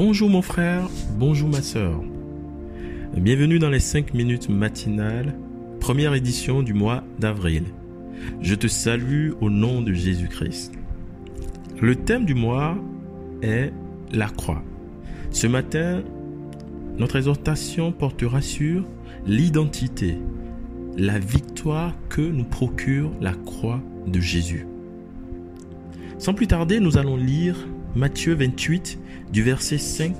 Bonjour 0.00 0.30
mon 0.30 0.42
frère, 0.42 0.88
bonjour 1.18 1.48
ma 1.48 1.60
soeur. 1.60 2.00
Bienvenue 3.16 3.58
dans 3.58 3.68
les 3.68 3.80
5 3.80 4.14
minutes 4.14 4.48
matinales, 4.48 5.34
première 5.80 6.14
édition 6.14 6.62
du 6.62 6.72
mois 6.72 7.02
d'avril. 7.18 7.64
Je 8.40 8.54
te 8.54 8.68
salue 8.68 9.32
au 9.40 9.50
nom 9.50 9.82
de 9.82 9.92
Jésus-Christ. 9.92 10.72
Le 11.80 11.96
thème 11.96 12.26
du 12.26 12.36
mois 12.36 12.78
est 13.42 13.72
la 14.12 14.28
croix. 14.28 14.62
Ce 15.32 15.48
matin, 15.48 16.04
notre 16.96 17.16
exhortation 17.16 17.90
portera 17.90 18.40
sur 18.40 18.84
l'identité, 19.26 20.16
la 20.96 21.18
victoire 21.18 21.92
que 22.08 22.22
nous 22.22 22.44
procure 22.44 23.10
la 23.20 23.32
croix 23.32 23.82
de 24.06 24.20
Jésus. 24.20 24.64
Sans 26.18 26.34
plus 26.34 26.46
tarder, 26.46 26.78
nous 26.78 26.98
allons 26.98 27.16
lire 27.16 27.66
Matthieu 27.96 28.34
28 28.34 28.98
du 29.32 29.42
verset 29.42 29.78
5 29.78 30.14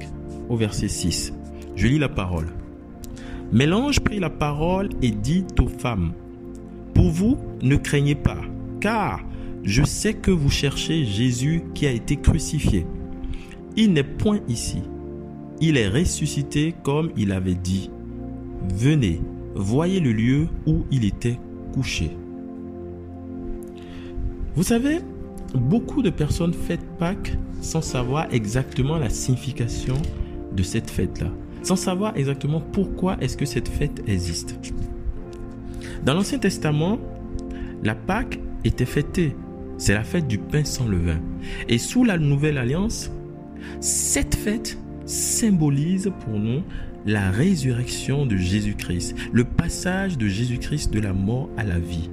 au 0.48 0.56
verset 0.56 0.88
6. 0.88 1.32
Je 1.76 1.86
lis 1.86 1.98
la 1.98 2.08
parole. 2.08 2.48
Mais 3.52 3.66
l'ange 3.66 4.00
prit 4.00 4.18
la 4.18 4.30
parole 4.30 4.88
et 5.02 5.10
dit 5.10 5.44
aux 5.60 5.68
femmes, 5.68 6.12
Pour 6.94 7.10
vous, 7.10 7.36
ne 7.62 7.76
craignez 7.76 8.14
pas, 8.14 8.40
car 8.80 9.20
je 9.64 9.82
sais 9.84 10.14
que 10.14 10.30
vous 10.30 10.50
cherchez 10.50 11.04
Jésus 11.04 11.62
qui 11.74 11.86
a 11.86 11.90
été 11.90 12.16
crucifié. 12.16 12.86
Il 13.76 13.92
n'est 13.92 14.02
point 14.02 14.40
ici. 14.48 14.82
Il 15.60 15.76
est 15.76 15.88
ressuscité 15.88 16.74
comme 16.82 17.10
il 17.16 17.32
avait 17.32 17.54
dit. 17.54 17.90
Venez, 18.74 19.20
voyez 19.54 20.00
le 20.00 20.12
lieu 20.12 20.48
où 20.66 20.84
il 20.90 21.04
était 21.04 21.38
couché. 21.72 22.16
Vous 24.54 24.62
savez, 24.62 25.00
beaucoup 25.54 26.02
de 26.02 26.10
personnes 26.10 26.54
fêtent 26.54 26.86
Pâques 26.98 27.36
sans 27.60 27.80
savoir 27.80 28.26
exactement 28.32 28.98
la 28.98 29.08
signification 29.08 29.96
de 30.52 30.62
cette 30.62 30.90
fête-là, 30.90 31.30
sans 31.62 31.76
savoir 31.76 32.16
exactement 32.16 32.60
pourquoi 32.60 33.16
est-ce 33.20 33.36
que 33.36 33.46
cette 33.46 33.68
fête 33.68 34.02
existe. 34.06 34.58
Dans 36.04 36.14
l'Ancien 36.14 36.38
Testament, 36.38 36.98
la 37.82 37.94
Pâque 37.94 38.38
était 38.64 38.86
fêtée. 38.86 39.34
C'est 39.76 39.94
la 39.94 40.04
fête 40.04 40.26
du 40.26 40.38
pain 40.38 40.64
sans 40.64 40.88
levain. 40.88 41.20
Et 41.68 41.78
sous 41.78 42.04
la 42.04 42.18
nouvelle 42.18 42.58
alliance, 42.58 43.10
cette 43.80 44.34
fête 44.34 44.78
symbolise 45.06 46.10
pour 46.24 46.38
nous 46.38 46.62
la 47.06 47.30
résurrection 47.30 48.26
de 48.26 48.36
Jésus-Christ, 48.36 49.16
le 49.32 49.44
passage 49.44 50.18
de 50.18 50.28
Jésus-Christ 50.28 50.92
de 50.92 51.00
la 51.00 51.12
mort 51.12 51.48
à 51.56 51.64
la 51.64 51.78
vie. 51.78 52.10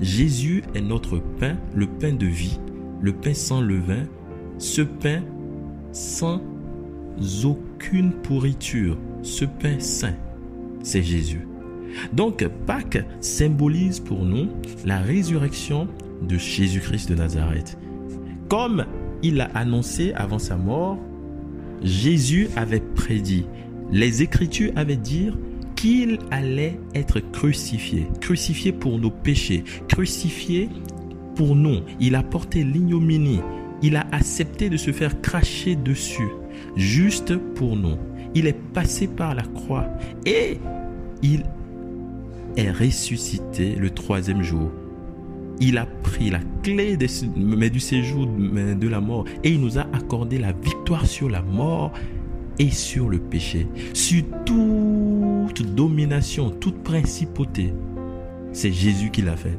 Jésus 0.00 0.62
est 0.74 0.80
notre 0.80 1.18
pain, 1.18 1.56
le 1.74 1.86
pain 1.86 2.12
de 2.12 2.26
vie, 2.26 2.58
le 3.00 3.12
pain 3.12 3.34
sans 3.34 3.60
levain, 3.60 4.04
ce 4.58 4.82
pain 4.82 5.22
sans 5.92 6.40
aucune 7.44 8.12
pourriture, 8.12 8.96
ce 9.22 9.44
pain 9.44 9.80
saint, 9.80 10.14
c'est 10.82 11.02
Jésus. 11.02 11.46
Donc 12.12 12.46
Pâques 12.66 13.04
symbolise 13.20 14.00
pour 14.00 14.24
nous 14.24 14.48
la 14.84 14.98
résurrection 14.98 15.88
de 16.22 16.36
Jésus-Christ 16.36 17.08
de 17.08 17.14
Nazareth. 17.16 17.78
Comme 18.48 18.84
il 19.22 19.40
a 19.40 19.50
annoncé 19.54 20.12
avant 20.14 20.38
sa 20.38 20.56
mort, 20.56 20.98
Jésus 21.82 22.48
avait 22.56 22.80
prédit, 22.80 23.46
les 23.90 24.22
Écritures 24.22 24.72
avaient 24.76 24.96
dit 24.96 25.30
qu'il 25.78 26.18
allait 26.32 26.76
être 26.92 27.20
crucifié, 27.20 28.08
crucifié 28.20 28.72
pour 28.72 28.98
nos 28.98 29.12
péchés, 29.12 29.62
crucifié 29.86 30.68
pour 31.36 31.54
nous. 31.54 31.82
Il 32.00 32.16
a 32.16 32.24
porté 32.24 32.64
l'ignominie, 32.64 33.38
il 33.80 33.94
a 33.94 34.04
accepté 34.10 34.70
de 34.70 34.76
se 34.76 34.90
faire 34.90 35.20
cracher 35.20 35.76
dessus, 35.76 36.30
juste 36.74 37.36
pour 37.54 37.76
nous. 37.76 37.96
Il 38.34 38.48
est 38.48 38.60
passé 38.72 39.06
par 39.06 39.36
la 39.36 39.44
croix 39.44 39.86
et 40.26 40.58
il 41.22 41.44
est 42.56 42.72
ressuscité 42.72 43.76
le 43.76 43.90
troisième 43.90 44.42
jour. 44.42 44.72
Il 45.60 45.78
a 45.78 45.86
pris 46.02 46.30
la 46.30 46.40
clé 46.64 46.96
du 46.96 47.80
séjour 47.80 48.26
de 48.26 48.88
la 48.88 49.00
mort 49.00 49.26
et 49.44 49.50
il 49.50 49.60
nous 49.60 49.78
a 49.78 49.86
accordé 49.92 50.38
la 50.38 50.50
victoire 50.50 51.06
sur 51.06 51.28
la 51.28 51.42
mort 51.42 51.92
et 52.58 52.70
sur 52.70 53.08
le 53.08 53.18
péché, 53.18 53.68
sur 53.94 54.24
domination, 55.52 56.50
toute 56.50 56.82
principauté. 56.82 57.72
C'est 58.52 58.72
Jésus 58.72 59.10
qui 59.10 59.22
l'a 59.22 59.36
fait. 59.36 59.58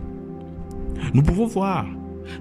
Nous 1.14 1.22
pouvons 1.22 1.46
voir 1.46 1.86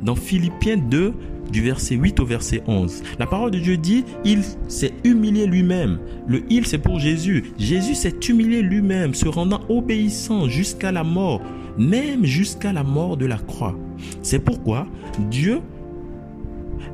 dans 0.02 0.14
Philippiens 0.14 0.76
2, 0.76 1.14
du 1.50 1.62
verset 1.62 1.94
8 1.94 2.20
au 2.20 2.26
verset 2.26 2.62
11. 2.66 3.02
La 3.18 3.26
parole 3.26 3.50
de 3.50 3.58
Dieu 3.58 3.76
dit, 3.76 4.04
il 4.24 4.42
s'est 4.68 4.92
humilié 5.04 5.46
lui-même. 5.46 5.98
Le 6.26 6.42
il, 6.50 6.66
c'est 6.66 6.78
pour 6.78 6.98
Jésus. 6.98 7.52
Jésus 7.58 7.94
s'est 7.94 8.14
humilié 8.28 8.60
lui-même, 8.60 9.14
se 9.14 9.28
rendant 9.28 9.60
obéissant 9.68 10.48
jusqu'à 10.48 10.92
la 10.92 11.04
mort, 11.04 11.40
même 11.78 12.24
jusqu'à 12.24 12.72
la 12.72 12.84
mort 12.84 13.16
de 13.16 13.26
la 13.26 13.38
croix. 13.38 13.78
C'est 14.22 14.40
pourquoi 14.40 14.86
Dieu 15.30 15.60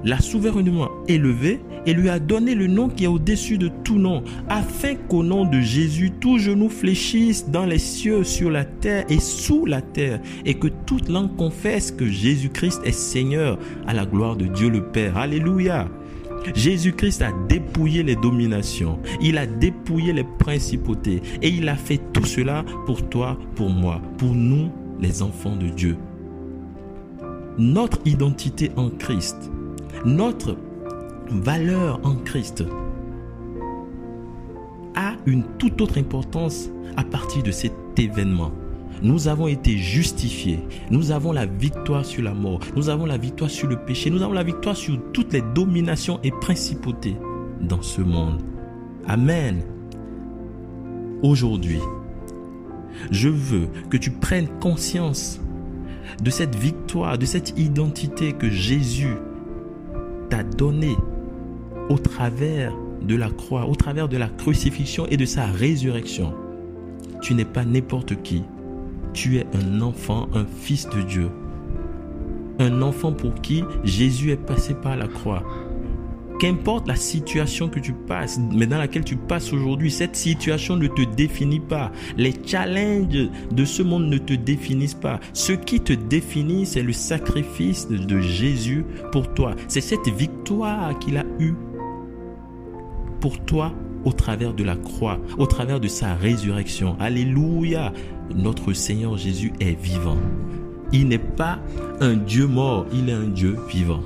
l'a 0.04 0.20
souverainement 0.20 0.88
élevé 1.08 1.60
et 1.86 1.92
lui 1.92 2.08
a 2.08 2.18
donné 2.18 2.54
le 2.54 2.66
nom 2.66 2.88
qui 2.88 3.04
est 3.04 3.08
au-dessus 3.08 3.58
de 3.58 3.68
tout 3.84 3.98
nom, 3.98 4.22
afin 4.48 4.94
qu'au 4.94 5.22
nom 5.22 5.44
de 5.44 5.60
Jésus, 5.60 6.12
tout 6.20 6.38
genou 6.38 6.68
fléchisse 6.68 7.48
dans 7.50 7.66
les 7.66 7.78
cieux, 7.78 8.24
sur 8.24 8.50
la 8.50 8.64
terre 8.64 9.04
et 9.08 9.20
sous 9.20 9.66
la 9.66 9.82
terre, 9.82 10.20
et 10.44 10.54
que 10.54 10.68
toute 10.86 11.08
langue 11.08 11.36
confesse 11.36 11.90
que 11.90 12.06
Jésus-Christ 12.06 12.80
est 12.84 12.92
Seigneur 12.92 13.58
à 13.86 13.92
la 13.92 14.06
gloire 14.06 14.36
de 14.36 14.46
Dieu 14.46 14.70
le 14.70 14.84
Père. 14.84 15.16
Alléluia. 15.16 15.88
Jésus-Christ 16.54 17.22
a 17.22 17.32
dépouillé 17.48 18.02
les 18.02 18.16
dominations, 18.16 18.98
il 19.22 19.38
a 19.38 19.46
dépouillé 19.46 20.12
les 20.12 20.24
principautés, 20.24 21.22
et 21.40 21.48
il 21.48 21.68
a 21.68 21.76
fait 21.76 22.00
tout 22.12 22.26
cela 22.26 22.64
pour 22.86 23.08
toi, 23.08 23.38
pour 23.56 23.70
moi, 23.70 24.00
pour 24.18 24.34
nous, 24.34 24.70
les 25.00 25.22
enfants 25.22 25.56
de 25.56 25.68
Dieu. 25.68 25.96
Notre 27.56 27.98
identité 28.04 28.70
en 28.76 28.90
Christ, 28.90 29.50
notre 30.04 30.56
valeur 31.31 32.00
en 32.04 32.16
Christ 32.16 32.65
a 34.94 35.15
une 35.26 35.44
toute 35.59 35.81
autre 35.81 35.98
importance 35.98 36.70
à 36.97 37.04
partir 37.04 37.42
de 37.42 37.50
cet 37.50 37.72
événement. 37.97 38.53
Nous 39.03 39.28
avons 39.28 39.48
été 39.48 39.76
justifiés. 39.76 40.60
Nous 40.91 41.10
avons 41.10 41.32
la 41.32 41.47
victoire 41.47 42.04
sur 42.04 42.22
la 42.22 42.32
mort. 42.32 42.60
Nous 42.76 42.88
avons 42.88 43.06
la 43.06 43.16
victoire 43.16 43.50
sur 43.50 43.69
le 43.69 43.76
péché. 43.76 44.10
Nous 44.10 44.22
avons 44.22 44.32
la 44.32 44.44
victoire 44.44 44.76
sur 44.76 44.98
toutes 45.12 45.32
les 45.32 45.43
dominations 45.54 46.20
et 46.22 46.31
principautés 46.31 47.16
dans 47.60 47.82
ce 47.82 48.00
monde. 48.00 48.41
Amen. 49.06 49.62
Aujourd'hui, 51.22 51.81
je 53.10 53.28
veux 53.28 53.69
que 53.91 53.97
tu 53.97 54.10
prennes 54.10 54.48
conscience 54.60 55.41
de 56.22 56.31
cette 56.31 56.54
victoire, 56.54 57.19
de 57.19 57.26
cette 57.26 57.59
identité 57.59 58.32
que 58.32 58.48
Jésus 58.48 59.16
t'a 60.28 60.42
donnée 60.42 60.96
au 61.88 61.98
travers 61.98 62.72
de 63.02 63.16
la 63.16 63.30
croix, 63.30 63.66
au 63.66 63.74
travers 63.74 64.08
de 64.08 64.16
la 64.16 64.28
crucifixion 64.28 65.06
et 65.10 65.16
de 65.16 65.24
sa 65.24 65.46
résurrection. 65.46 66.34
Tu 67.20 67.34
n'es 67.34 67.44
pas 67.44 67.64
n'importe 67.64 68.22
qui. 68.22 68.42
Tu 69.12 69.38
es 69.38 69.46
un 69.54 69.80
enfant, 69.80 70.28
un 70.34 70.44
fils 70.44 70.88
de 70.88 71.02
Dieu. 71.02 71.30
Un 72.58 72.82
enfant 72.82 73.12
pour 73.12 73.34
qui 73.34 73.64
Jésus 73.84 74.30
est 74.30 74.36
passé 74.36 74.74
par 74.74 74.96
la 74.96 75.08
croix. 75.08 75.42
Qu'importe 76.40 76.88
la 76.88 76.96
situation 76.96 77.68
que 77.68 77.78
tu 77.78 77.92
passes, 77.92 78.40
mais 78.52 78.66
dans 78.66 78.78
laquelle 78.78 79.04
tu 79.04 79.16
passes 79.16 79.52
aujourd'hui, 79.52 79.90
cette 79.90 80.16
situation 80.16 80.76
ne 80.76 80.88
te 80.88 81.02
définit 81.14 81.60
pas. 81.60 81.92
Les 82.16 82.34
challenges 82.44 83.30
de 83.50 83.64
ce 83.64 83.82
monde 83.82 84.06
ne 84.06 84.18
te 84.18 84.34
définissent 84.34 84.94
pas. 84.94 85.20
Ce 85.32 85.52
qui 85.52 85.80
te 85.80 85.92
définit, 85.92 86.66
c'est 86.66 86.82
le 86.82 86.92
sacrifice 86.92 87.88
de 87.88 88.20
Jésus 88.20 88.84
pour 89.12 89.32
toi. 89.32 89.54
C'est 89.68 89.80
cette 89.80 90.08
victoire 90.08 90.98
qu'il 90.98 91.16
a 91.16 91.24
eue 91.38 91.54
pour 93.20 93.38
toi 93.44 93.72
au 94.04 94.12
travers 94.12 94.52
de 94.52 94.64
la 94.64 94.76
croix, 94.76 95.19
au 95.38 95.46
travers 95.46 95.80
de 95.80 95.88
sa 95.88 96.14
résurrection. 96.14 96.96
Alléluia. 97.00 97.92
Notre 98.34 98.72
Seigneur 98.72 99.16
Jésus 99.16 99.52
est 99.60 99.80
vivant. 99.80 100.19
Il 100.92 101.08
n'est 101.08 101.19
pas 101.19 101.58
un 102.00 102.14
Dieu 102.14 102.46
mort, 102.46 102.87
il 102.92 103.08
est 103.08 103.12
un 103.12 103.28
Dieu 103.28 103.56
vivant. 103.69 104.00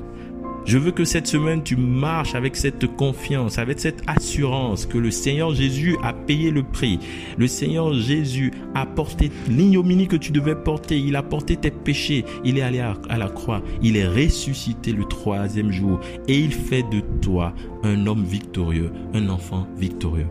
Je 0.68 0.76
veux 0.76 0.90
que 0.90 1.06
cette 1.06 1.26
semaine, 1.26 1.62
tu 1.62 1.76
marches 1.76 2.34
avec 2.34 2.54
cette 2.54 2.94
confiance, 2.94 3.56
avec 3.56 3.80
cette 3.80 4.02
assurance 4.06 4.84
que 4.84 4.98
le 4.98 5.10
Seigneur 5.10 5.54
Jésus 5.54 5.96
a 6.02 6.12
payé 6.12 6.50
le 6.50 6.62
prix. 6.62 6.98
Le 7.38 7.46
Seigneur 7.46 7.94
Jésus 7.94 8.52
a 8.74 8.84
porté 8.84 9.32
l'ignominie 9.48 10.08
que 10.08 10.16
tu 10.16 10.30
devais 10.30 10.54
porter. 10.54 10.98
Il 10.98 11.16
a 11.16 11.22
porté 11.22 11.56
tes 11.56 11.70
péchés. 11.70 12.26
Il 12.44 12.58
est 12.58 12.60
allé 12.60 12.80
à 12.80 13.16
la 13.16 13.28
croix. 13.30 13.62
Il 13.82 13.96
est 13.96 14.06
ressuscité 14.06 14.92
le 14.92 15.06
troisième 15.06 15.72
jour. 15.72 16.00
Et 16.28 16.38
il 16.38 16.52
fait 16.52 16.84
de 16.92 17.00
toi 17.22 17.54
un 17.82 18.06
homme 18.06 18.24
victorieux, 18.24 18.92
un 19.14 19.30
enfant 19.30 19.66
victorieux. 19.78 20.28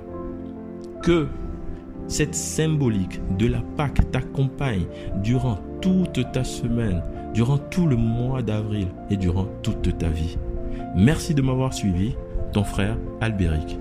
Que 1.01 1.25
cette 2.07 2.35
symbolique 2.35 3.19
de 3.39 3.47
la 3.47 3.61
Pâque 3.75 4.11
t'accompagne 4.11 4.85
durant 5.23 5.57
toute 5.81 6.31
ta 6.31 6.43
semaine 6.43 7.01
durant 7.37 7.59
tout 7.59 7.85
le 7.85 7.95
mois 7.95 8.41
d'avril 8.41 8.87
et 9.11 9.15
durant 9.15 9.45
toute 9.61 9.95
ta 9.99 10.09
vie. 10.09 10.39
Merci 10.95 11.35
de 11.35 11.43
m'avoir 11.43 11.71
suivi 11.71 12.15
ton 12.51 12.63
frère 12.63 12.97
Albéric. 13.21 13.77